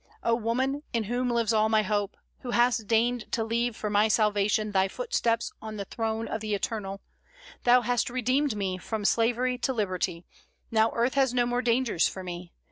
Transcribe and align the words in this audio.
O 0.23 0.33
woman, 0.33 0.81
in 0.93 1.03
whom 1.03 1.29
lives 1.29 1.53
all 1.53 1.69
my 1.69 1.83
hope, 1.83 2.17
who 2.39 2.49
hast 2.49 2.87
deigned 2.87 3.31
to 3.33 3.43
leave 3.43 3.75
for 3.75 3.87
my 3.87 4.07
salvation 4.07 4.71
thy 4.71 4.87
footsteps 4.87 5.51
on 5.61 5.75
the 5.77 5.85
throne 5.85 6.27
of 6.27 6.41
the 6.41 6.55
Eternal, 6.55 7.01
thou 7.65 7.81
hast 7.81 8.09
redeemed 8.09 8.55
me 8.57 8.79
from 8.79 9.05
slavery 9.05 9.59
to 9.59 9.73
liberty; 9.73 10.25
now 10.71 10.91
earth 10.95 11.13
has 11.13 11.35
no 11.35 11.45
more 11.45 11.61
dangers 11.61 12.07
for 12.07 12.23
me. 12.23 12.51